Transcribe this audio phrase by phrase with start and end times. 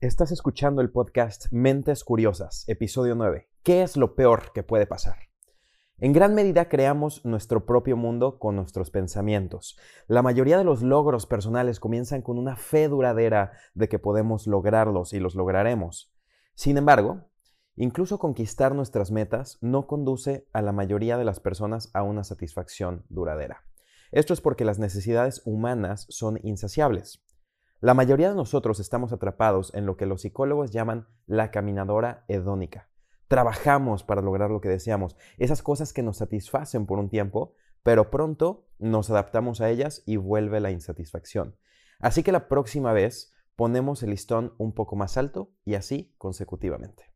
[0.00, 3.48] Estás escuchando el podcast Mentes Curiosas, episodio 9.
[3.64, 5.16] ¿Qué es lo peor que puede pasar?
[5.98, 9.76] En gran medida creamos nuestro propio mundo con nuestros pensamientos.
[10.06, 15.12] La mayoría de los logros personales comienzan con una fe duradera de que podemos lograrlos
[15.14, 16.14] y los lograremos.
[16.54, 17.24] Sin embargo,
[17.74, 23.04] incluso conquistar nuestras metas no conduce a la mayoría de las personas a una satisfacción
[23.08, 23.64] duradera.
[24.12, 27.24] Esto es porque las necesidades humanas son insaciables.
[27.80, 32.88] La mayoría de nosotros estamos atrapados en lo que los psicólogos llaman la caminadora hedónica.
[33.28, 37.54] Trabajamos para lograr lo que deseamos, esas cosas que nos satisfacen por un tiempo,
[37.84, 41.54] pero pronto nos adaptamos a ellas y vuelve la insatisfacción.
[42.00, 47.07] Así que la próxima vez ponemos el listón un poco más alto y así consecutivamente.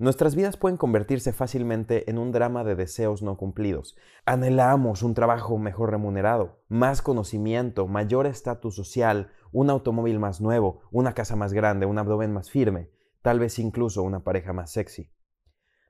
[0.00, 3.98] Nuestras vidas pueden convertirse fácilmente en un drama de deseos no cumplidos.
[4.24, 11.12] Anhelamos un trabajo mejor remunerado, más conocimiento, mayor estatus social, un automóvil más nuevo, una
[11.12, 12.88] casa más grande, un abdomen más firme,
[13.20, 15.12] tal vez incluso una pareja más sexy.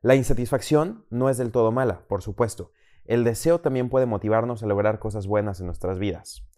[0.03, 2.73] La insatisfacción no es del todo mala, por supuesto.
[3.05, 6.51] El deseo también puede motivarnos a lograr cosas buenas en nuestras vidas.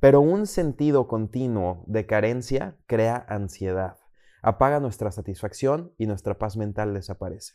[0.00, 3.99] Pero un sentido continuo de carencia crea ansiedad
[4.42, 7.54] apaga nuestra satisfacción y nuestra paz mental desaparece.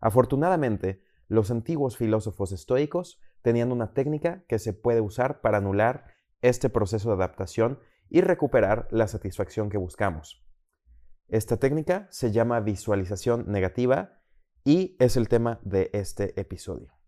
[0.00, 6.06] Afortunadamente, los antiguos filósofos estoicos tenían una técnica que se puede usar para anular
[6.42, 10.44] este proceso de adaptación y recuperar la satisfacción que buscamos.
[11.28, 14.20] Esta técnica se llama visualización negativa
[14.64, 17.01] y es el tema de este episodio.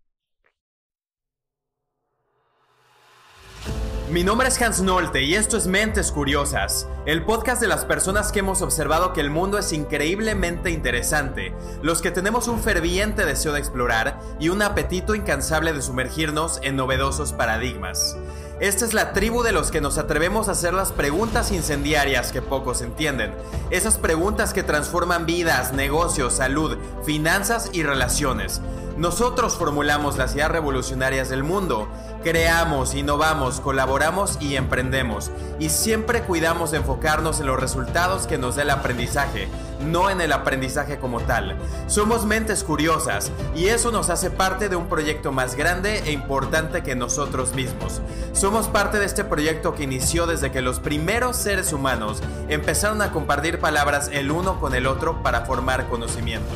[4.15, 8.31] Mi nombre es Hans Nolte y esto es Mentes Curiosas, el podcast de las personas
[8.31, 13.51] que hemos observado que el mundo es increíblemente interesante, los que tenemos un ferviente deseo
[13.51, 18.15] de explorar y un apetito incansable de sumergirnos en novedosos paradigmas.
[18.61, 22.41] Esta es la tribu de los que nos atrevemos a hacer las preguntas incendiarias que
[22.41, 23.33] pocos entienden.
[23.69, 28.61] Esas preguntas que transforman vidas, negocios, salud, finanzas y relaciones.
[28.97, 31.89] Nosotros formulamos las ideas revolucionarias del mundo
[32.25, 35.29] Creamos, innovamos, colaboramos y emprendemos.
[35.59, 39.47] Y siempre cuidamos de enfocarnos en los resultados que nos dé el aprendizaje,
[39.79, 41.55] no en el aprendizaje como tal.
[41.85, 46.81] Somos mentes curiosas y eso nos hace parte de un proyecto más grande e importante
[46.81, 48.01] que nosotros mismos.
[48.33, 53.11] Somos parte de este proyecto que inició desde que los primeros seres humanos empezaron a
[53.11, 56.55] compartir palabras el uno con el otro para formar conocimiento.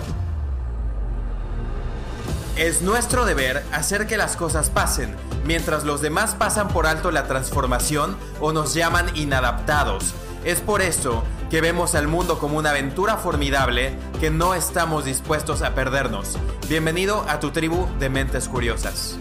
[2.60, 5.16] Es nuestro deber hacer que las cosas pasen,
[5.46, 10.14] mientras los demás pasan por alto la transformación o nos llaman inadaptados.
[10.44, 15.62] Es por eso que vemos al mundo como una aventura formidable que no estamos dispuestos
[15.62, 16.38] a perdernos.
[16.68, 19.18] Bienvenido a tu tribu de mentes curiosas.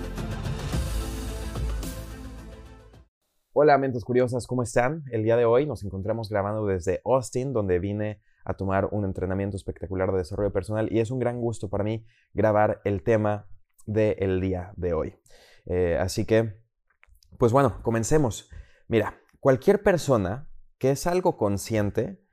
[3.53, 5.05] Hola mentes curiosas, ¿cómo están?
[5.12, 9.56] El día de hoy nos encontramos grabando desde Austin, donde vine a tomar un entrenamiento
[9.56, 13.47] espectacular de desarrollo personal y es un gran gusto para mí grabar el tema
[13.84, 15.14] del día de hoy.
[15.66, 16.62] Eh, así que,
[17.37, 18.50] pues bueno, comencemos.
[18.88, 20.48] Mira, cualquier persona
[20.78, 22.25] que es algo consciente,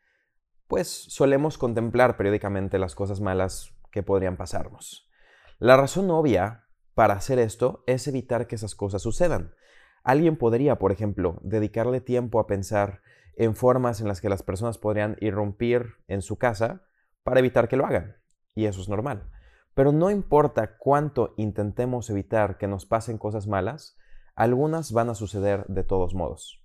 [0.67, 5.11] pues solemos contemplar periódicamente las cosas malas que podrían pasarnos.
[5.59, 9.53] La razón obvia para hacer esto es evitar que esas cosas sucedan.
[10.01, 13.01] Alguien podría, por ejemplo, dedicarle tiempo a pensar
[13.35, 16.83] en formas en las que las personas podrían irrumpir en su casa
[17.23, 18.17] para evitar que lo hagan.
[18.53, 19.29] Y eso es normal.
[19.73, 23.97] Pero no importa cuánto intentemos evitar que nos pasen cosas malas,
[24.35, 26.63] algunas van a suceder de todos modos.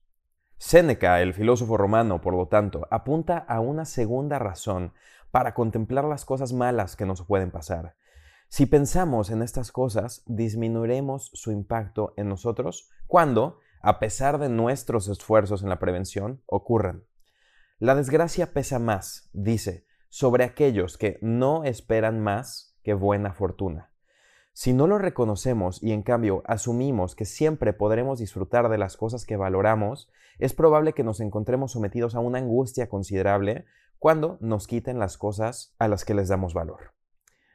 [0.59, 4.93] Séneca, el filósofo romano, por lo tanto, apunta a una segunda razón
[5.31, 7.97] para contemplar las cosas malas que nos pueden pasar.
[8.49, 15.09] Si pensamos en estas cosas, disminuiremos su impacto en nosotros cuando a pesar de nuestros
[15.09, 17.05] esfuerzos en la prevención, ocurran.
[17.79, 23.91] La desgracia pesa más, dice, sobre aquellos que no esperan más que buena fortuna.
[24.53, 29.25] Si no lo reconocemos y en cambio asumimos que siempre podremos disfrutar de las cosas
[29.25, 33.65] que valoramos, es probable que nos encontremos sometidos a una angustia considerable
[33.99, 36.93] cuando nos quiten las cosas a las que les damos valor.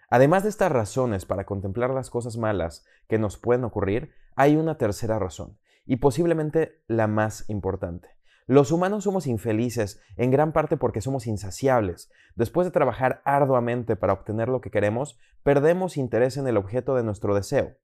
[0.10, 4.78] Además de estas razones para contemplar las cosas malas que nos pueden ocurrir, hay una
[4.78, 8.10] tercera razón, y posiblemente la más importante.
[8.48, 12.12] Los humanos somos infelices en gran parte porque somos insaciables.
[12.36, 17.04] Después de trabajar arduamente para obtener lo que queremos, perdemos interés en el objeto de
[17.04, 17.76] nuestro deseo.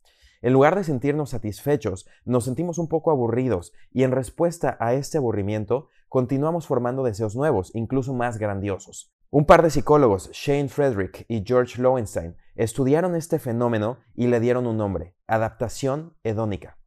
[0.43, 5.17] En lugar de sentirnos satisfechos, nos sentimos un poco aburridos y en respuesta a este
[5.17, 9.15] aburrimiento, continuamos formando deseos nuevos, incluso más grandiosos.
[9.29, 14.67] Un par de psicólogos, Shane Frederick y George Lowenstein, estudiaron este fenómeno y le dieron
[14.67, 16.80] un nombre, adaptación hedónica.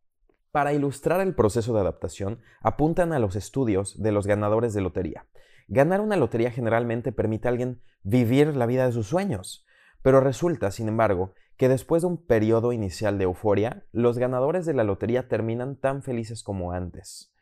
[0.54, 5.26] Para ilustrar el proceso de adaptación, apuntan a los estudios de los ganadores de lotería.
[5.66, 9.66] Ganar una lotería generalmente permite a alguien vivir la vida de sus sueños,
[10.00, 14.74] pero resulta, sin embargo, que después de un periodo inicial de euforia, los ganadores de
[14.74, 17.34] la lotería terminan tan felices como antes.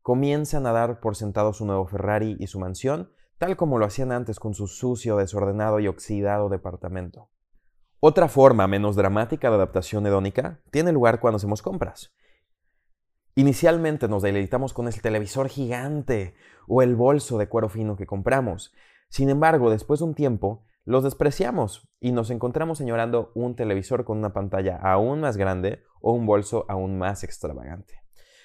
[0.00, 4.12] Comienzan a dar por sentado su nuevo Ferrari y su mansión, tal como lo hacían
[4.12, 7.28] antes con su sucio, desordenado y oxidado departamento.
[8.00, 12.14] Otra forma menos dramática de adaptación hedónica tiene lugar cuando hacemos compras.
[13.38, 16.34] Inicialmente nos deleitamos con el televisor gigante
[16.66, 18.72] o el bolso de cuero fino que compramos.
[19.10, 24.16] Sin embargo, después de un tiempo, los despreciamos y nos encontramos señorando un televisor con
[24.16, 28.00] una pantalla aún más grande o un bolso aún más extravagante.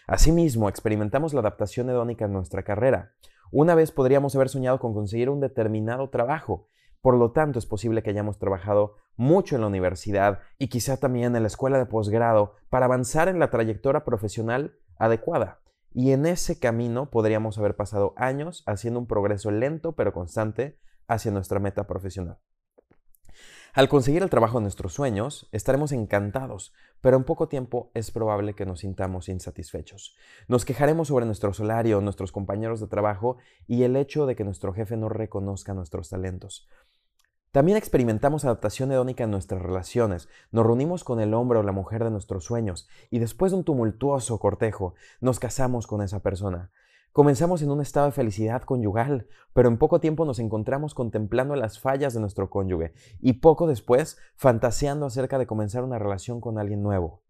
[0.07, 3.13] Asimismo, experimentamos la adaptación hedónica en nuestra carrera.
[3.49, 6.67] Una vez podríamos haber soñado con conseguir un determinado trabajo,
[7.01, 11.35] por lo tanto es posible que hayamos trabajado mucho en la universidad y quizá también
[11.35, 15.59] en la escuela de posgrado para avanzar en la trayectoria profesional adecuada.
[15.94, 21.31] Y en ese camino podríamos haber pasado años haciendo un progreso lento pero constante hacia
[21.31, 22.39] nuestra meta profesional.
[23.74, 28.53] Al conseguir el trabajo de nuestros sueños, estaremos encantados, pero en poco tiempo es probable
[28.53, 30.15] que nos sintamos insatisfechos.
[30.50, 33.38] Nos quejaremos sobre nuestro salario, nuestros compañeros de trabajo
[33.68, 36.68] y el hecho de que nuestro jefe no reconozca nuestros talentos.
[37.51, 40.30] También experimentamos adaptación hedónica en nuestras relaciones.
[40.51, 43.65] Nos reunimos con el hombre o la mujer de nuestros sueños y después de un
[43.65, 46.71] tumultuoso cortejo nos casamos con esa persona.
[47.12, 51.77] Comenzamos en un estado de felicidad conyugal, pero en poco tiempo nos encontramos contemplando las
[51.77, 56.81] fallas de nuestro cónyuge y poco después fantaseando acerca de comenzar una relación con alguien
[56.81, 57.21] nuevo.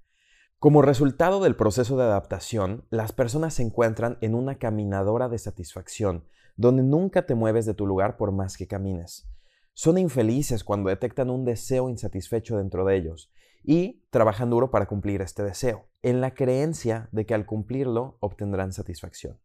[0.60, 6.26] Como resultado del proceso de adaptación, las personas se encuentran en una caminadora de satisfacción,
[6.58, 9.31] donde nunca te mueves de tu lugar por más que camines.
[9.74, 13.32] Son infelices cuando detectan un deseo insatisfecho dentro de ellos
[13.64, 18.74] y trabajan duro para cumplir este deseo, en la creencia de que al cumplirlo obtendrán
[18.74, 19.40] satisfacción.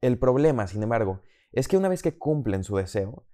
[0.00, 3.26] El problema, sin embargo, es que una vez que cumplen su deseo,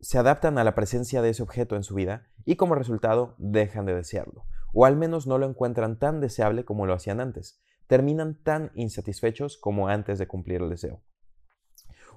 [0.00, 3.86] se adaptan a la presencia de ese objeto en su vida y como resultado dejan
[3.86, 8.42] de desearlo, o al menos no lo encuentran tan deseable como lo hacían antes, terminan
[8.42, 11.02] tan insatisfechos como antes de cumplir el deseo.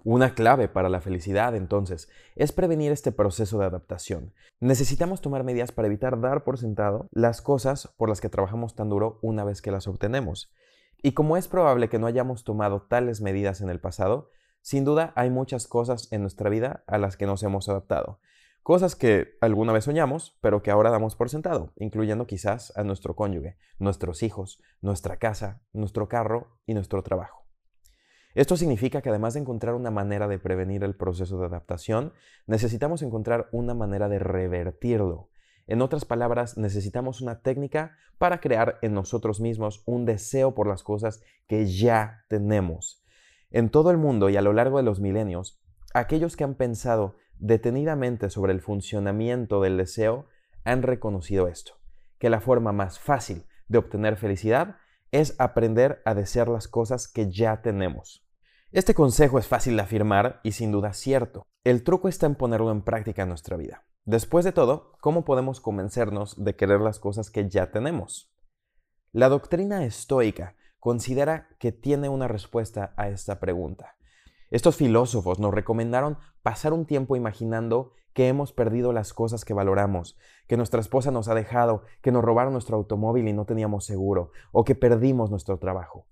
[0.03, 4.33] Una clave para la felicidad, entonces, es prevenir este proceso de adaptación.
[4.59, 8.89] Necesitamos tomar medidas para evitar dar por sentado las cosas por las que trabajamos tan
[8.89, 10.53] duro una vez que las obtenemos.
[11.01, 14.29] Y como es probable que no hayamos tomado tales medidas en el pasado,
[14.61, 18.19] sin duda hay muchas cosas en nuestra vida a las que nos hemos adaptado.
[18.63, 23.15] Cosas que alguna vez soñamos, pero que ahora damos por sentado, incluyendo quizás a nuestro
[23.15, 27.38] cónyuge, nuestros hijos, nuestra casa, nuestro carro y nuestro trabajo.
[28.39, 32.13] Esto significa que además de encontrar una manera de prevenir el proceso de adaptación,
[32.47, 35.30] necesitamos encontrar una manera de revertirlo.
[35.68, 40.83] En otras palabras, necesitamos una técnica para crear en nosotros mismos un deseo por las
[40.83, 43.03] cosas que ya tenemos.
[43.51, 45.62] En todo el mundo y a lo largo de los milenios,
[45.94, 50.27] aquellos que han pensado detenidamente sobre el funcionamiento del deseo
[50.63, 51.74] han reconocido esto,
[52.19, 54.77] que la forma más fácil de obtener felicidad
[55.12, 58.28] es aprender a desear las cosas que ya tenemos.
[58.71, 61.48] Este consejo es fácil de afirmar y sin duda cierto.
[61.63, 63.83] El truco está en ponerlo en práctica en nuestra vida.
[64.06, 68.31] Después de todo, ¿cómo podemos convencernos de querer las cosas que ya tenemos?
[69.12, 73.95] La doctrina estoica considera que tiene una respuesta a esta pregunta.
[74.51, 80.16] Estos filósofos nos recomendaron pasar un tiempo imaginando que hemos perdido las cosas que valoramos,
[80.47, 84.30] que nuestra esposa nos ha dejado, que nos robaron nuestro automóvil y no teníamos seguro,
[84.52, 86.06] o que perdimos nuestro trabajo.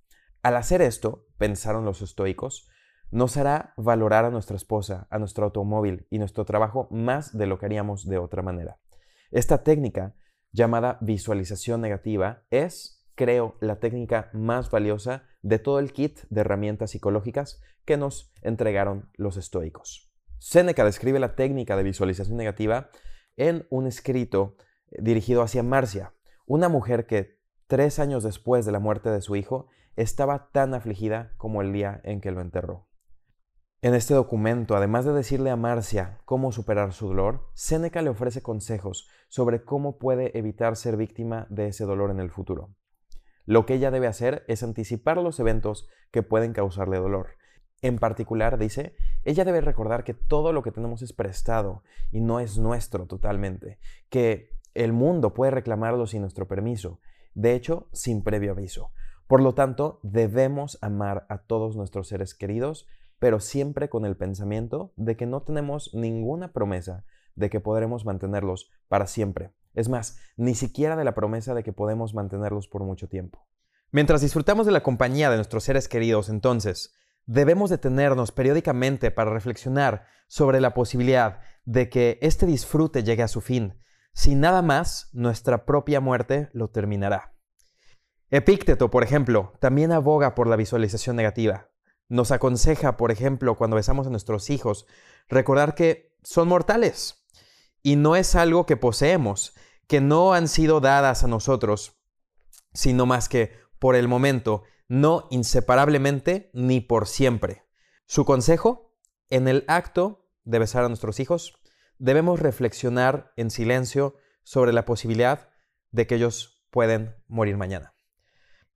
[0.48, 2.70] Al hacer esto, pensaron los estoicos,
[3.12, 7.60] nos hará valorar a nuestra esposa, a nuestro automóvil y nuestro trabajo más de lo
[7.60, 8.80] que haríamos de otra manera.
[9.30, 10.16] Esta técnica,
[10.54, 16.92] llamada visualización negativa, es, creo, la técnica más valiosa de todo el kit de herramientas
[16.92, 20.14] psicológicas que nos entregaron los estoicos.
[20.40, 22.90] Séneca describe la técnica de visualización negativa
[23.36, 24.56] en un escrito
[24.92, 26.14] eh, dirigido hacia Marcia,
[26.46, 27.38] una mujer que
[27.68, 32.00] tres años después de la muerte de su hijo estaba tan afligida como el día
[32.06, 32.88] en que lo enterró.
[33.82, 38.42] En este documento, además de decirle a Marcia cómo superar su dolor, Séneca le ofrece
[38.42, 42.74] consejos sobre cómo puede evitar ser víctima de ese dolor en el futuro.
[43.46, 47.38] Lo que ella debe hacer es anticipar los eventos que pueden causarle dolor
[47.82, 52.40] en particular, dice, ella debe recordar que todo lo que tenemos es prestado y no
[52.40, 53.78] es nuestro totalmente,
[54.10, 57.00] que el mundo puede reclamarlo sin nuestro permiso,
[57.34, 58.92] de hecho, sin previo aviso.
[59.28, 62.88] Por lo tanto, debemos amar a todos nuestros seres queridos,
[63.20, 67.04] pero siempre con el pensamiento de que no tenemos ninguna promesa
[67.36, 69.52] de que podremos mantenerlos para siempre.
[69.74, 73.46] Es más, ni siquiera de la promesa de que podemos mantenerlos por mucho tiempo.
[73.92, 80.06] Mientras disfrutamos de la compañía de nuestros seres queridos, entonces, debemos detenernos periódicamente para reflexionar
[80.28, 83.82] sobre la posibilidad de que este disfrute llegue a su fin.
[84.14, 87.37] Si nada más, nuestra propia muerte lo terminará.
[88.30, 91.70] Epícteto, por ejemplo, también aboga por la visualización negativa.
[92.10, 94.86] Nos aconseja, por ejemplo, cuando besamos a nuestros hijos,
[95.30, 97.26] recordar que son mortales
[97.82, 99.54] y no es algo que poseemos,
[99.88, 102.02] que no han sido dadas a nosotros,
[102.74, 107.64] sino más que por el momento, no inseparablemente ni por siempre.
[108.08, 108.94] Su consejo,
[109.30, 111.54] en el acto de besar a nuestros hijos,
[111.98, 115.50] debemos reflexionar en silencio sobre la posibilidad
[115.92, 117.97] de que ellos pueden morir mañana.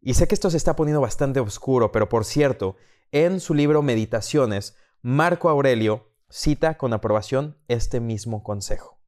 [0.01, 2.75] Y sé que esto se está poniendo bastante oscuro, pero por cierto,
[3.11, 8.99] en su libro Meditaciones, Marco Aurelio cita con aprobación este mismo consejo.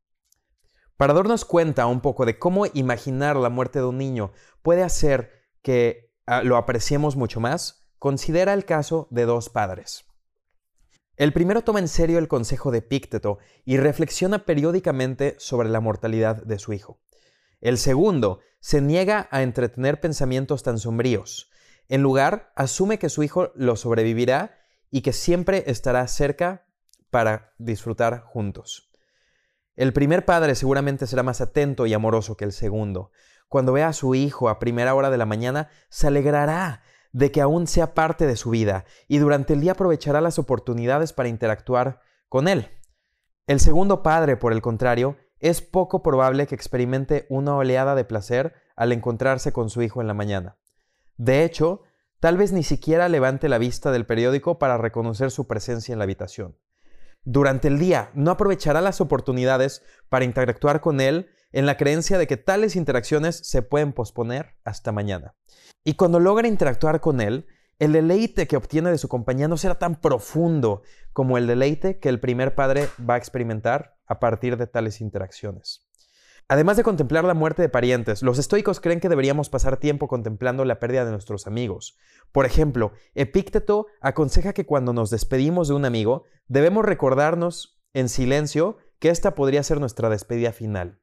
[0.97, 5.31] Para darnos cuenta un poco de cómo imaginar la muerte de un niño puede hacer
[5.63, 10.05] que ah, lo apreciemos mucho más, considera el caso de dos padres.
[11.15, 16.43] El primero toma en serio el consejo de Pícteto y reflexiona periódicamente sobre la mortalidad
[16.43, 16.99] de su hijo.
[17.63, 21.49] El segundo se niega a entretener pensamientos tan sombríos.
[21.87, 24.59] En lugar, asume que su hijo lo sobrevivirá
[24.91, 26.65] y que siempre estará cerca
[27.09, 28.91] para disfrutar juntos.
[29.77, 33.11] El primer padre seguramente será más atento y amoroso que el segundo.
[33.47, 36.81] Cuando vea a su hijo a primera hora de la mañana, se alegrará
[37.13, 41.13] de que aún sea parte de su vida y durante el día aprovechará las oportunidades
[41.13, 42.67] para interactuar con él.
[43.47, 48.53] El segundo padre, por el contrario, es poco probable que experimente una oleada de placer
[48.77, 50.55] al encontrarse con su hijo en la mañana.
[51.17, 51.81] De hecho,
[52.21, 56.05] tal vez ni siquiera levante la vista del periódico para reconocer su presencia en la
[56.05, 56.57] habitación.
[57.25, 62.25] Durante el día no aprovechará las oportunidades para interactuar con él en la creencia de
[62.25, 65.35] que tales interacciones se pueden posponer hasta mañana.
[65.83, 67.47] Y cuando logra interactuar con él,
[67.79, 72.09] el deleite que obtiene de su compañía no será tan profundo como el deleite que
[72.09, 75.87] el primer padre va a experimentar a partir de tales interacciones.
[76.49, 80.65] Además de contemplar la muerte de parientes, los estoicos creen que deberíamos pasar tiempo contemplando
[80.65, 81.97] la pérdida de nuestros amigos.
[82.31, 88.77] Por ejemplo, Epícteto aconseja que cuando nos despedimos de un amigo, debemos recordarnos en silencio
[88.99, 90.99] que esta podría ser nuestra despedida final.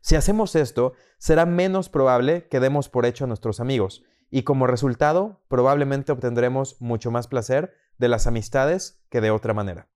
[0.00, 4.66] Si hacemos esto, será menos probable que demos por hecho a nuestros amigos, y como
[4.66, 9.86] resultado, probablemente obtendremos mucho más placer de las amistades que de otra manera.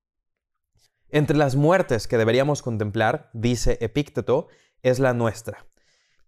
[1.09, 4.47] Entre las muertes que deberíamos contemplar, dice Epícteto,
[4.85, 5.66] es la nuestra.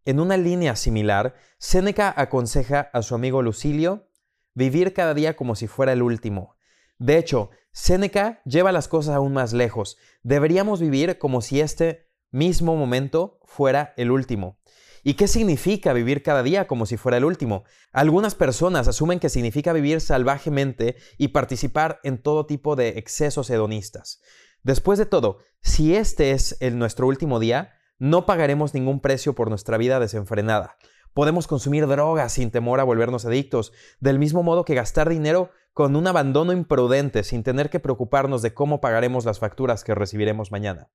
[0.05, 4.09] En una línea similar, Séneca aconseja a su amigo Lucilio
[4.55, 6.57] vivir cada día como si fuera el último.
[6.99, 9.99] De hecho, Séneca lleva las cosas aún más lejos.
[10.25, 14.60] Deberíamos vivir como si este mismo momento fuera el último.
[15.03, 17.65] ¿Y qué significa vivir cada día como si fuera el último?
[17.93, 24.21] Algunas personas asumen que significa vivir salvajemente y participar en todo tipo de excesos hedonistas.
[24.63, 29.49] Después de todo, si este es el nuestro último día, no pagaremos ningún precio por
[29.49, 30.77] nuestra vida desenfrenada.
[31.15, 35.97] Podemos consumir drogas sin temor a volvernos adictos, del mismo modo que gastar dinero con
[35.97, 40.89] un abandono imprudente sin tener que preocuparnos de cómo pagaremos las facturas que recibiremos mañana.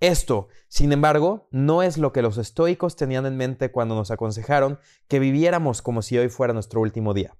[0.00, 4.78] Esto, sin embargo, no es lo que los estoicos tenían en mente cuando nos aconsejaron
[5.08, 7.36] que viviéramos como si hoy fuera nuestro último día.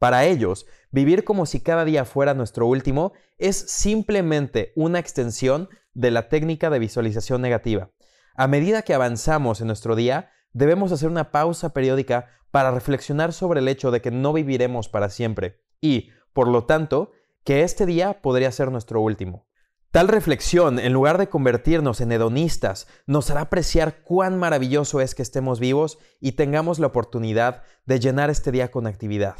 [0.00, 6.10] Para ellos, vivir como si cada día fuera nuestro último es simplemente una extensión de
[6.10, 7.90] la técnica de visualización negativa.
[8.34, 13.60] A medida que avanzamos en nuestro día, debemos hacer una pausa periódica para reflexionar sobre
[13.60, 17.12] el hecho de que no viviremos para siempre y, por lo tanto,
[17.44, 19.46] que este día podría ser nuestro último.
[19.92, 25.20] Tal reflexión, en lugar de convertirnos en hedonistas, nos hará apreciar cuán maravilloso es que
[25.20, 29.36] estemos vivos y tengamos la oportunidad de llenar este día con actividad.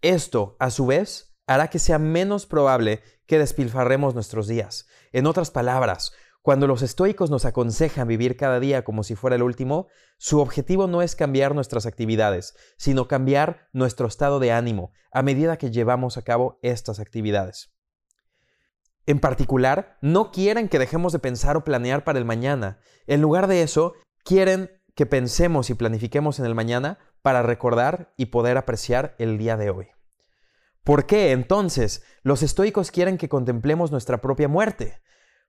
[0.00, 4.86] Esto, a su vez, hará que sea menos probable que despilfarremos nuestros días.
[5.12, 9.42] En otras palabras, cuando los estoicos nos aconsejan vivir cada día como si fuera el
[9.42, 15.20] último, su objetivo no es cambiar nuestras actividades, sino cambiar nuestro estado de ánimo a
[15.20, 17.77] medida que llevamos a cabo estas actividades.
[19.08, 22.78] En particular, no quieren que dejemos de pensar o planear para el mañana.
[23.06, 28.26] En lugar de eso, quieren que pensemos y planifiquemos en el mañana para recordar y
[28.26, 29.86] poder apreciar el día de hoy.
[30.84, 35.00] ¿Por qué entonces los estoicos quieren que contemplemos nuestra propia muerte?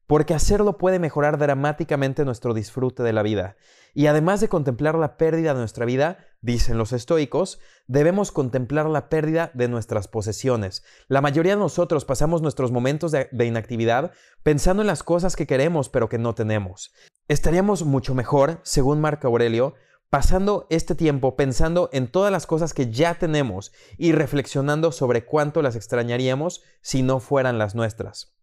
[0.09, 3.57] porque hacerlo puede mejorar dramáticamente nuestro disfrute de la vida.
[3.93, 9.09] Y además de contemplar la pérdida de nuestra vida, dicen los estoicos, debemos contemplar la
[9.09, 10.83] pérdida de nuestras posesiones.
[11.07, 14.11] La mayoría de nosotros pasamos nuestros momentos de, inactividad
[14.43, 16.93] pensando en las cosas que queremos pero que no tenemos.
[17.27, 19.75] Estaríamos mucho mejor, según Marco Aurelio,
[20.09, 25.61] pasando este tiempo pensando en todas las cosas que ya tenemos y reflexionando sobre cuánto
[25.61, 28.35] las extrañaríamos si no fueran las nuestras.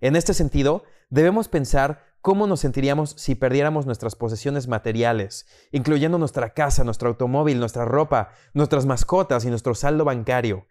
[0.00, 6.54] En este sentido, debemos pensar cómo nos sentiríamos si perdiéramos nuestras posesiones materiales, incluyendo nuestra
[6.54, 10.66] casa, nuestro automóvil, nuestra ropa, nuestras mascotas y nuestro saldo bancario.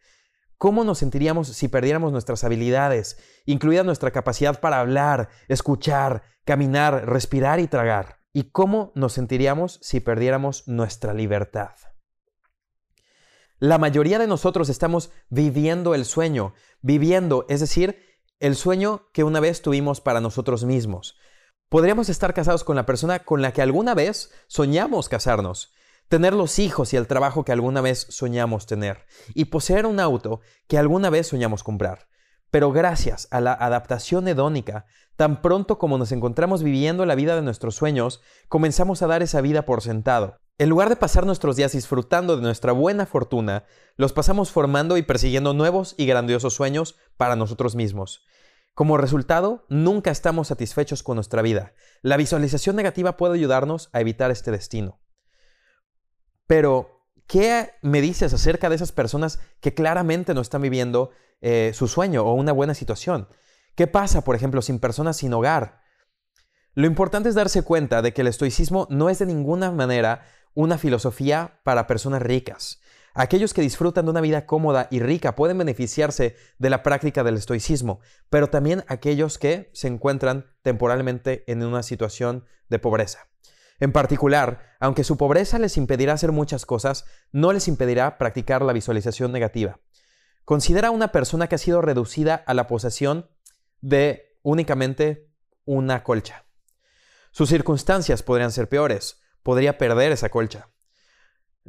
[0.58, 7.60] ¿Cómo nos sentiríamos si perdiéramos nuestras habilidades, incluida nuestra capacidad para hablar, escuchar, caminar, respirar
[7.60, 8.22] y tragar?
[8.34, 11.76] ¿Y cómo nos sentiríamos si perdiéramos nuestra libertad?
[13.60, 18.00] La mayoría de nosotros estamos viviendo el sueño, viviendo, es decir,
[18.40, 21.18] el sueño que una vez tuvimos para nosotros mismos.
[21.70, 25.74] Podríamos estar casados con la persona con la que alguna vez soñamos casarnos,
[26.08, 30.40] tener los hijos y el trabajo que alguna vez soñamos tener, y poseer un auto
[30.70, 32.08] que alguna vez soñamos comprar.
[32.52, 34.86] Pero gracias a la adaptación hedónica,
[35.18, 39.42] tan pronto como nos encontramos viviendo la vida de nuestros sueños, comenzamos a dar esa
[39.42, 40.40] vida por sentado.
[40.58, 43.66] En lugar de pasar nuestros días disfrutando de nuestra buena fortuna,
[43.98, 48.26] los pasamos formando y persiguiendo nuevos y grandiosos sueños para nosotros mismos.
[48.78, 51.74] Como resultado, nunca estamos satisfechos con nuestra vida.
[52.04, 55.02] La visualización negativa puede ayudarnos a evitar este destino.
[56.46, 61.10] Pero, ¿qué me dices acerca de esas personas que claramente no están viviendo
[61.42, 63.30] eh, su sueño o una buena situación?
[63.74, 65.82] ¿Qué pasa, por ejemplo, sin personas sin hogar?
[66.76, 70.78] Lo importante es darse cuenta de que el estoicismo no es de ninguna manera una
[70.78, 72.80] filosofía para personas ricas.
[73.20, 77.38] Aquellos que disfrutan de una vida cómoda y rica pueden beneficiarse de la práctica del
[77.38, 83.28] estoicismo, pero también aquellos que se encuentran temporalmente en una situación de pobreza.
[83.80, 88.72] En particular, aunque su pobreza les impedirá hacer muchas cosas, no les impedirá practicar la
[88.72, 89.80] visualización negativa.
[90.46, 93.32] Considera a una persona que ha sido reducida a la posesión
[93.82, 95.32] de únicamente
[95.66, 96.46] una colcha.
[97.32, 100.70] Sus circunstancias podrían ser peores, podría perder esa colcha.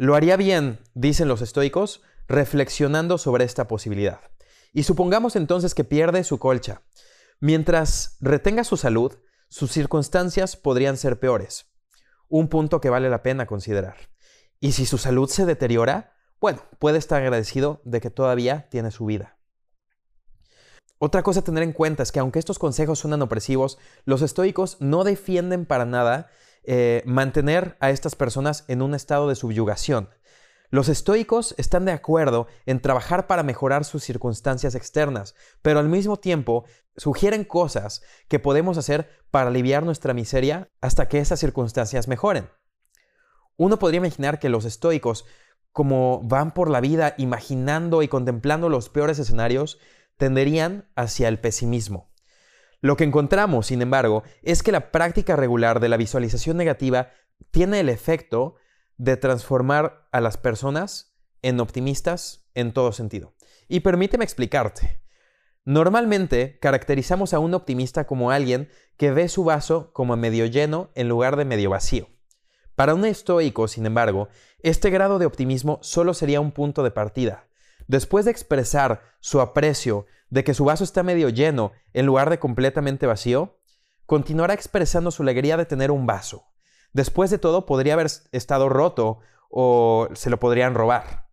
[0.01, 4.21] Lo haría bien, dicen los estoicos, reflexionando sobre esta posibilidad.
[4.73, 6.83] Y supongamos entonces que pierde su colcha.
[7.41, 11.67] Mientras retenga su salud, sus circunstancias podrían ser peores.
[12.29, 13.97] Un punto que vale la pena considerar.
[14.61, 19.05] Y si su salud se deteriora, bueno, puede estar agradecido de que todavía tiene su
[19.05, 19.37] vida.
[20.99, 24.77] Otra cosa a tener en cuenta es que aunque estos consejos suenan opresivos, los estoicos
[24.79, 26.31] no defienden para nada
[26.71, 30.11] eh, mantener a estas personas en un estado de subyugación.
[30.69, 36.19] Los estoicos están de acuerdo en trabajar para mejorar sus circunstancias externas, pero al mismo
[36.19, 42.51] tiempo sugieren cosas que podemos hacer para aliviar nuestra miseria hasta que esas circunstancias mejoren.
[43.57, 45.25] Uno podría imaginar que los estoicos,
[45.73, 49.79] como van por la vida imaginando y contemplando los peores escenarios,
[50.19, 52.11] tenderían hacia el pesimismo.
[52.81, 57.11] Lo que encontramos, sin embargo, es que la práctica regular de la visualización negativa
[57.51, 58.55] tiene el efecto
[58.97, 63.35] de transformar a las personas en optimistas en todo sentido.
[63.69, 65.03] Y permíteme explicarte.
[65.65, 71.09] Normalmente caracterizamos a un optimista como alguien que ve su vaso como medio lleno en
[71.09, 72.09] lugar de medio vacío.
[72.75, 74.29] Para un estoico, sin embargo,
[74.61, 77.48] este grado de optimismo solo sería un punto de partida.
[77.89, 82.39] Después de expresar su aprecio de que su vaso está medio lleno en lugar de
[82.39, 83.59] completamente vacío,
[84.07, 86.45] continuará expresando su alegría de tener un vaso.
[86.93, 89.19] Después de todo, podría haber estado roto
[89.51, 91.29] o se lo podrían robar.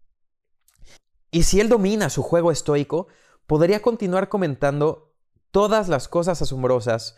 [1.29, 3.07] Y si él domina su juego estoico,
[3.47, 5.13] podría continuar comentando
[5.51, 7.17] todas las cosas asombrosas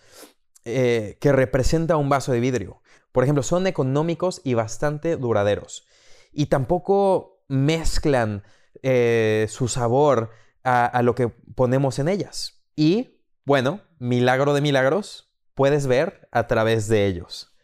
[0.65, 2.81] eh, que representa un vaso de vidrio.
[3.11, 5.87] Por ejemplo, son económicos y bastante duraderos.
[6.31, 8.43] Y tampoco mezclan
[8.83, 10.31] eh, su sabor
[10.63, 12.61] a, lo que ponemos en ellas.
[12.75, 17.55] Y, bueno, milagro de milagros, puedes ver a través de ellos.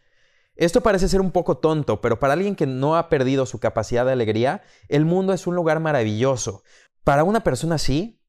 [0.56, 4.06] Esto parece ser un poco tonto, pero para alguien que no ha perdido su capacidad
[4.06, 6.62] de alegría, el mundo es un lugar maravilloso.
[7.02, 8.22] Para una persona así,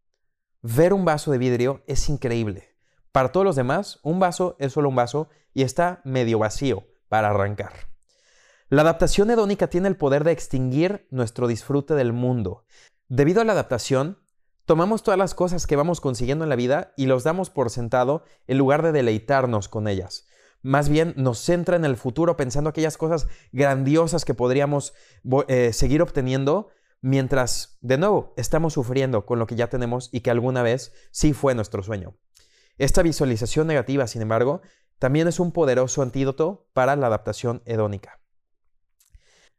[0.61, 2.75] ver un vaso de vidrio es increíble.
[3.11, 7.29] Para todos los demás, un vaso es solo un vaso y está medio vacío para
[7.29, 7.94] arrancar.
[8.75, 12.65] La adaptación hedónica tiene el poder de extinguir nuestro disfrute del mundo.
[13.07, 14.19] Debido a la adaptación,
[14.65, 18.25] Tomamos todas las cosas que vamos consiguiendo en la vida y los damos por sentado
[18.47, 20.27] en lugar de deleitarnos con ellas.
[20.61, 24.93] Más bien nos centra en el futuro pensando aquellas cosas grandiosas que podríamos
[25.47, 26.67] eh, seguir obteniendo
[26.99, 31.31] mientras, de nuevo, estamos sufriendo con lo que ya tenemos y que alguna vez sí
[31.31, 32.17] fue nuestro sueño.
[32.77, 34.63] Esta visualización negativa, sin embargo,
[34.99, 38.19] también es un poderoso antídoto para la adaptación hedónica.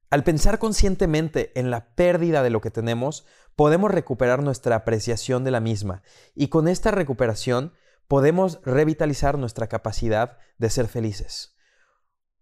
[0.09, 5.51] Al pensar conscientemente en la pérdida de lo que tenemos, podemos recuperar nuestra apreciación de
[5.51, 6.03] la misma
[6.35, 7.73] y con esta recuperación
[8.07, 11.57] podemos revitalizar nuestra capacidad de ser felices.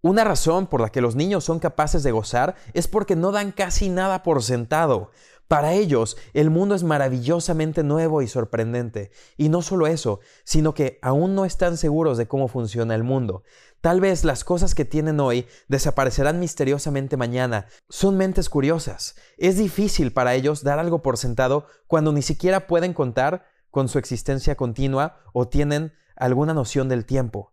[0.03, 3.53] Una razón por la que los niños son capaces de gozar es porque no dan
[3.53, 5.11] casi nada por sentado.
[5.49, 9.11] Para ellos, el mundo es maravillosamente nuevo y sorprendente.
[9.39, 13.45] Y no solo eso, sino que aún no están seguros de cómo funciona el mundo.
[13.85, 17.67] Tal vez las cosas que tienen hoy desaparecerán misteriosamente mañana.
[17.91, 19.15] Son mentes curiosas.
[19.37, 23.99] Es difícil para ellos dar algo por sentado cuando ni siquiera pueden contar con su
[23.99, 27.53] existencia continua o tienen alguna noción del tiempo.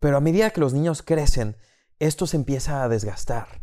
[0.00, 1.58] Pero a medida que los niños crecen,
[1.98, 3.60] esto se empieza a desgastar.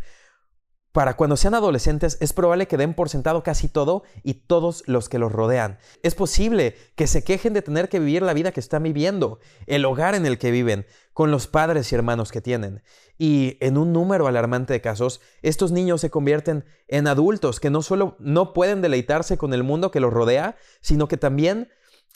[0.95, 5.09] Para cuando sean adolescentes es probable que den por sentado casi todo y todos los
[5.09, 5.77] que los rodean.
[6.03, 9.83] Es posible que se quejen de tener que vivir la vida que están viviendo, el
[9.83, 12.81] hogar en el que viven, con los padres y hermanos que tienen.
[13.17, 17.81] Y en un número alarmante de casos, estos niños se convierten en adultos que no
[17.81, 21.67] solo no pueden deleitarse con el mundo que los rodea, sino que también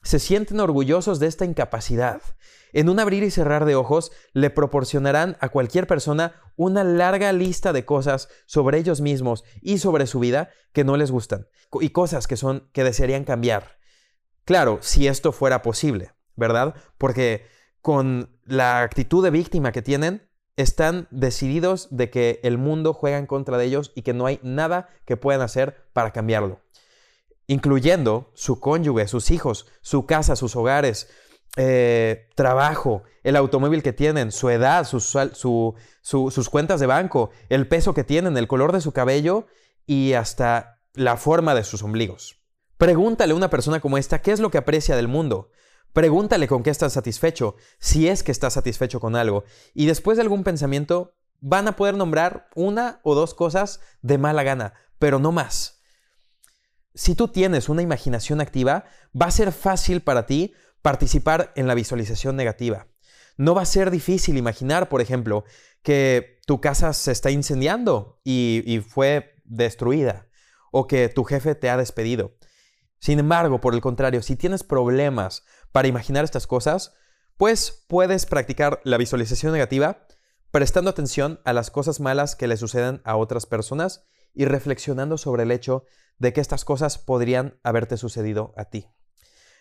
[0.04, 2.22] se sienten orgullosos de esta incapacidad.
[2.74, 7.74] En un abrir y cerrar de ojos le proporcionarán a cualquier persona una larga lista
[7.74, 11.48] de cosas sobre ellos mismos y sobre su vida que no les gustan
[11.80, 13.78] y cosas que son que desearían cambiar.
[14.46, 16.76] Claro, si esto fuera posible, ¿verdad?
[16.98, 17.46] Porque
[17.82, 20.28] con la actitud de víctima que tienen,
[20.58, 24.40] están decididos de que el mundo juega en contra de ellos y que no hay
[24.44, 26.60] nada que puedan hacer para cambiarlo
[27.50, 31.10] incluyendo su cónyuge, sus hijos, su casa, sus hogares,
[31.62, 38.06] eh, trabajo, el automóvil que tienen, su edad, sus cuentas de banco, el peso que
[38.06, 39.46] tienen, el color de su cabello
[39.86, 42.40] y hasta la forma de sus ombligos.
[42.78, 45.50] Pregúntale a una persona como esta qué es lo que aprecia del mundo.
[45.92, 49.44] Pregúntale con qué está satisfecho, si es que está satisfecho con algo.
[49.74, 54.44] Y después de algún pensamiento, van a poder nombrar una o dos cosas de mala
[54.44, 55.80] gana, pero no más
[57.00, 58.86] si tú tienes una imaginación activa,
[59.20, 62.88] va a ser fácil para ti participar en la visualización negativa.
[63.38, 65.46] No va a ser difícil imaginar, por ejemplo,
[65.82, 70.28] que tu casa se está incendiando y, fue destruida,
[70.72, 72.36] o que tu jefe te ha despedido.
[73.00, 76.94] Sin embargo, por el contrario, si tienes problemas para imaginar estas cosas,
[77.38, 80.06] pues puedes practicar la visualización negativa
[80.52, 85.44] prestando atención a las cosas malas que le suceden a otras personas y reflexionando sobre
[85.44, 85.86] el hecho
[86.18, 88.88] de que estas cosas podrían haberte sucedido a ti.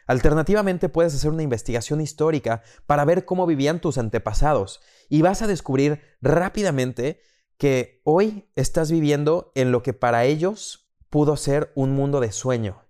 [0.08, 5.46] Alternativamente puedes hacer una investigación histórica para ver cómo vivían tus antepasados y vas a
[5.46, 7.20] descubrir rápidamente
[7.58, 12.82] que hoy estás viviendo en lo que para ellos pudo ser un mundo de sueño,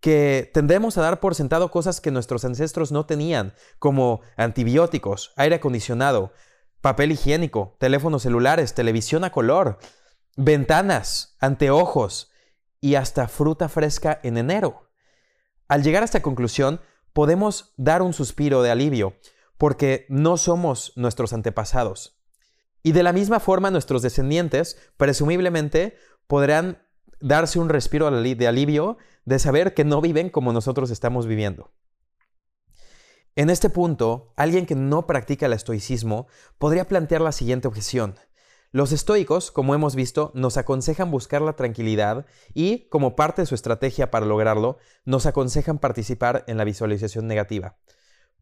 [0.00, 5.56] que tendremos a dar por sentado cosas que nuestros ancestros no tenían, como antibióticos, aire
[5.56, 6.32] acondicionado,
[6.80, 9.78] papel higiénico, teléfonos celulares, televisión a color,
[10.36, 12.30] ventanas, anteojos,
[12.80, 14.91] y hasta fruta fresca en enero.
[15.72, 16.82] Al llegar a esta conclusión,
[17.14, 19.14] podemos dar un suspiro de alivio,
[19.56, 22.20] porque no somos nuestros antepasados.
[22.82, 26.82] Y de la misma forma nuestros descendientes, presumiblemente, podrán
[27.22, 31.72] darse un respiro de alivio de saber que no viven como nosotros estamos viviendo.
[33.34, 36.26] En este punto, alguien que no practica el estoicismo
[36.58, 38.16] podría plantear la siguiente objeción.
[38.74, 43.54] Los estoicos, como hemos visto, nos aconsejan buscar la tranquilidad y, como parte de su
[43.54, 47.76] estrategia para lograrlo, nos aconsejan participar en la visualización negativa.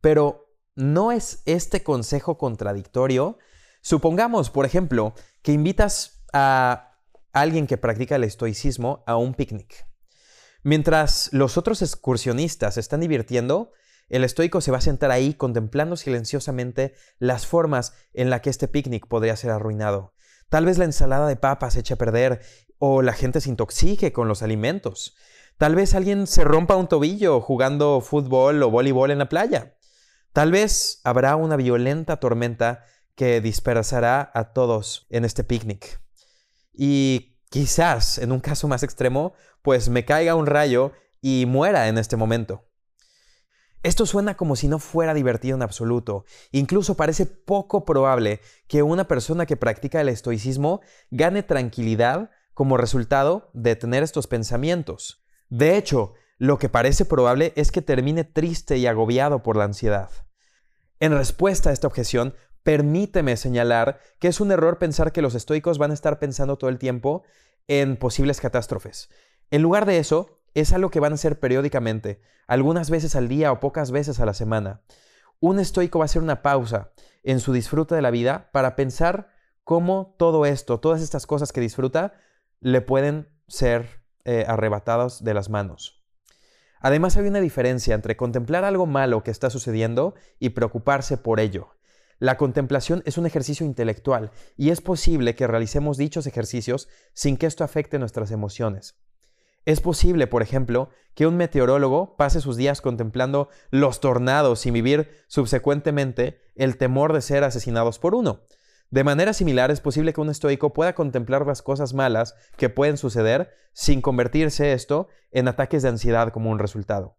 [0.01, 3.39] Pero, ¿no es este consejo contradictorio?
[3.81, 6.97] Supongamos, por ejemplo, que invitas a
[7.33, 9.85] alguien que practica el estoicismo a un picnic.
[10.63, 13.73] Mientras los otros excursionistas se están divirtiendo,
[14.09, 18.69] el estoico se va a sentar ahí contemplando silenciosamente las formas en las que este
[18.69, 20.13] picnic podría ser arruinado.
[20.51, 22.43] Tal vez la ensalada de papas se eche a perder
[22.79, 25.17] o la gente se intoxique con los alimentos.
[25.57, 29.77] Tal vez alguien se rompa un tobillo jugando fútbol o voleibol en la playa.
[30.33, 32.85] Tal vez habrá una violenta tormenta
[33.15, 36.01] que dispersará a todos en este picnic.
[36.73, 41.99] Y quizás, en un caso más extremo, pues me caiga un rayo y muera en
[41.99, 42.70] este momento.
[43.83, 46.25] Esto suena como si no fuera divertido en absoluto.
[46.53, 53.51] Incluso parece poco probable que una persona que practica el estoicismo gane tranquilidad como resultado
[53.55, 55.25] de tener estos pensamientos.
[55.49, 60.11] De hecho, lo que parece probable es que termine triste y agobiado por la ansiedad.
[60.99, 65.79] En respuesta a esta objeción, permíteme señalar que es un error pensar que los estoicos
[65.79, 67.23] van a estar pensando todo el tiempo
[67.67, 69.09] en posibles catástrofes.
[69.51, 73.53] En lugar de eso, es algo que van a hacer periódicamente, algunas veces al día
[73.53, 74.83] o pocas veces a la semana.
[75.39, 79.31] Un estoico va a hacer una pausa en su disfrute de la vida para pensar
[79.65, 82.15] cómo todo esto, todas estas cosas que disfruta,
[82.61, 86.05] le pueden ser eh, arrebatadas de las manos.
[86.81, 91.77] Además hay una diferencia entre contemplar algo malo que está sucediendo y preocuparse por ello.
[92.19, 97.47] la contemplación es un ejercicio intelectual y es posible que realicemos dichos ejercicios sin que
[97.47, 99.01] esto afecte nuestras emociones.
[99.65, 105.11] Es posible, por ejemplo, que un meteorólogo pase sus días contemplando los tornados sin vivir
[105.29, 108.43] subsecuentemente el temor de ser asesinados por uno.
[108.91, 112.97] De manera similar, es posible que un estoico pueda contemplar las cosas malas que pueden
[112.97, 117.17] suceder sin convertirse esto en ataques de ansiedad como un resultado.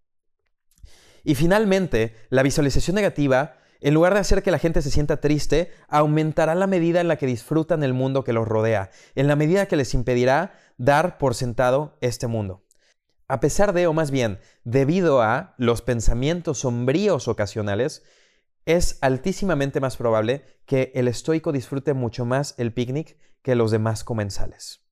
[1.23, 5.71] Y finalmente, la visualización negativa, en lugar de hacer que la gente se sienta triste,
[5.87, 9.65] aumentará la medida en la que disfrutan el mundo que los rodea, en la medida
[9.65, 12.63] que les impedirá dar por sentado este mundo.
[13.27, 18.03] A pesar de, o más bien, debido a los pensamientos sombríos ocasionales,
[18.65, 24.03] es altísimamente más probable que el estoico disfrute mucho más el picnic que los demás
[24.03, 24.85] comensales.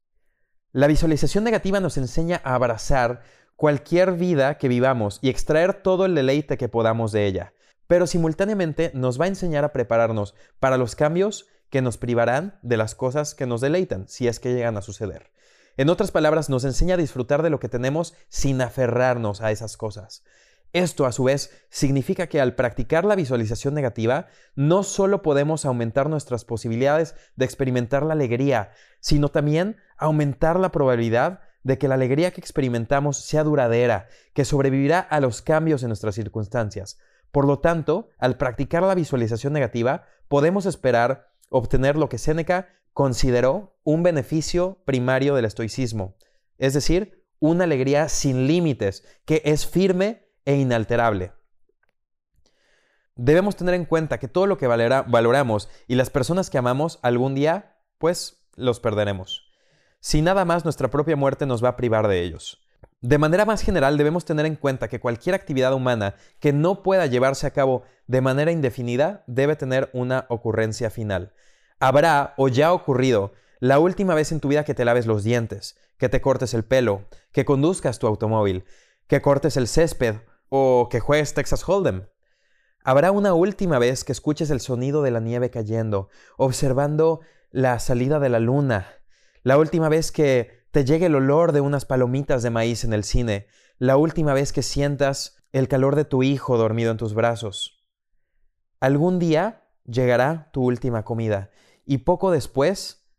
[0.72, 3.22] La visualización negativa nos enseña a abrazar
[3.56, 7.54] cualquier vida que vivamos y extraer todo el deleite que podamos de ella,
[7.90, 12.78] pero simultáneamente nos va a enseñar a prepararnos para los cambios que nos privarán de
[12.78, 15.32] las cosas que nos deleitan, si es que llegan a suceder.
[15.76, 19.76] En otras palabras, nos enseña a disfrutar de lo que tenemos sin aferrarnos a esas
[19.76, 20.24] cosas.
[20.72, 26.10] Esto, a su vez, significa que al practicar la visualización negativa, no solo podemos aumentar
[26.10, 32.30] nuestras posibilidades de experimentar la alegría, sino también aumentar la probabilidad de que la alegría
[32.30, 37.00] que experimentamos sea duradera, que sobrevivirá a los cambios en nuestras circunstancias.
[37.32, 43.78] Por lo tanto, al practicar la visualización negativa, podemos esperar obtener lo que Séneca consideró
[43.84, 46.16] un beneficio primario del estoicismo,
[46.58, 51.34] es decir, una alegría sin límites, que es firme e inalterable.
[53.16, 57.36] Debemos tener en cuenta que todo lo que valoramos y las personas que amamos algún
[57.36, 59.52] día, pues los perderemos.
[60.00, 62.62] Si nada más nuestra propia muerte nos va a privar de ellos.
[63.02, 67.06] De manera más general, debemos tener en cuenta que cualquier actividad humana que no pueda
[67.06, 71.34] llevarse a cabo de manera indefinida debe tener una ocurrencia final.
[71.80, 73.32] Habrá o ya ocurrido
[73.62, 76.66] la última vez en tu vida que te laves los dientes, que te cortes el
[76.66, 78.66] pelo, que conduzcas tu automóvil,
[79.08, 80.16] que cortes el césped
[80.50, 82.10] o que juegues Texas Hold'em.
[82.84, 88.20] Habrá una última vez que escuches el sonido de la nieve cayendo, observando la salida
[88.20, 88.88] de la luna.
[89.44, 93.04] La última vez que te llegue el olor de unas palomitas de maíz en el
[93.04, 93.48] cine.
[93.78, 97.88] La última vez que sientas el calor de tu hijo dormido en tus brazos.
[98.80, 101.50] Algún día llegará tu última comida
[101.86, 103.10] y poco después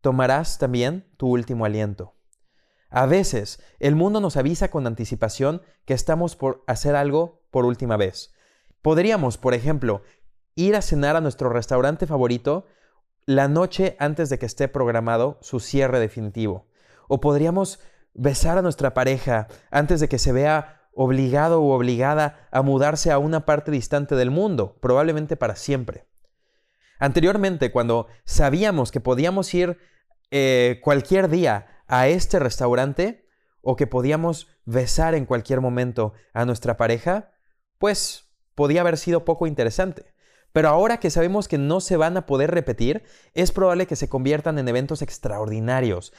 [0.00, 2.14] tomarás también tu último aliento.
[2.88, 7.96] A veces el mundo nos avisa con anticipación que estamos por hacer algo por última
[7.96, 8.32] vez.
[8.80, 10.02] Podríamos, por ejemplo,
[10.54, 12.66] ir a cenar a nuestro restaurante favorito
[13.26, 16.68] la noche antes de que esté programado su cierre definitivo.
[17.08, 17.80] O podríamos
[18.14, 23.18] besar a nuestra pareja antes de que se vea obligado o obligada a mudarse a
[23.18, 26.06] una parte distante del mundo, probablemente para siempre.
[26.98, 29.78] Anteriormente, cuando sabíamos que podíamos ir
[30.30, 33.28] eh, cualquier día a este restaurante
[33.60, 37.32] o que podíamos besar en cualquier momento a nuestra pareja,
[37.78, 40.14] pues podía haber sido poco interesante.
[40.52, 44.08] Pero ahora que sabemos que no se van a poder repetir, es probable que se
[44.08, 46.14] conviertan en eventos extraordinarios.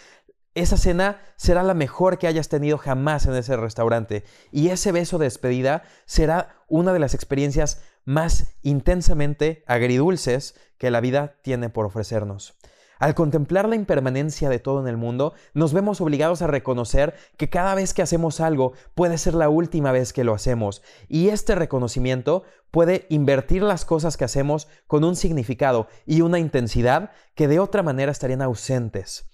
[0.57, 5.19] Esa cena será la mejor que hayas tenido jamás en ese restaurante y ese beso
[5.19, 11.85] de despedida será una de las experiencias más intensamente agridulces que la vida tiene por
[11.85, 12.57] ofrecernos.
[12.97, 17.51] Al contemplar la impermanencia de todo en el mundo, nos vemos obligados a reconocer que
[17.51, 21.53] cada vez que hacemos algo puede ser la última vez que lo hacemos, y este
[21.53, 22.41] reconocimiento
[22.71, 27.83] puede invertir las cosas que hacemos con un significado y una intensidad que de otra
[27.83, 29.29] manera estarían ausentes.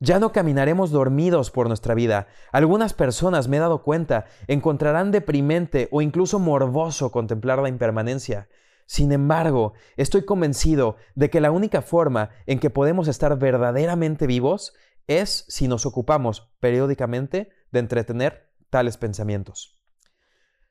[0.00, 2.28] Ya no caminaremos dormidos por nuestra vida.
[2.52, 8.48] Algunas personas, me he dado cuenta, encontrarán deprimente o incluso morboso contemplar la impermanencia.
[8.86, 14.72] Sin embargo, estoy convencido de que la única forma en que podemos estar verdaderamente vivos
[15.08, 19.77] es si nos ocupamos periódicamente de entretener tales pensamientos.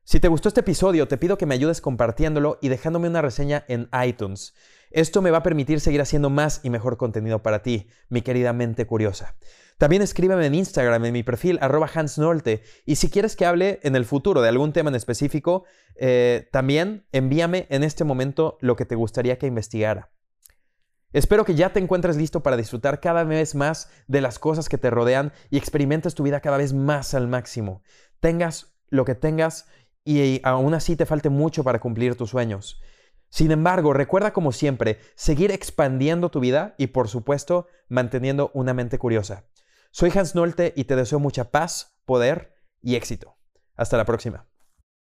[0.09, 3.65] Si te gustó este episodio, te pido que me ayudes compartiéndolo y dejándome una reseña
[3.67, 4.53] en iTunes.
[4.89, 8.53] Esto me va a permitir seguir haciendo más y mejor contenido para ti, mi querida
[8.53, 9.35] mente curiosa.
[9.77, 12.63] También escríbeme en Instagram, en mi perfil arroba hansnolte.
[12.85, 15.65] Y si quieres que hable en el futuro de algún tema en específico,
[15.97, 20.13] eh, también envíame en este momento lo que te gustaría que investigara.
[21.11, 24.77] Espero que ya te encuentres listo para disfrutar cada vez más de las cosas que
[24.77, 27.81] te rodean y experimentes tu vida cada vez más al máximo.
[28.21, 29.67] Tengas lo que tengas
[30.07, 32.81] y aún así te falte mucho para cumplir tus sueños.
[33.29, 38.97] Sin embargo, recuerda como siempre seguir expandiendo tu vida y por supuesto manteniendo una mente
[38.99, 39.43] curiosa.
[39.91, 43.35] Soy Hans Nolte y te deseo mucha paz, poder y éxito.
[43.75, 44.47] Hasta la próxima.